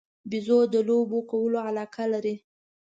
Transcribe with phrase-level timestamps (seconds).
[0.29, 2.35] بیزو د لوبو کولو علاقه لري.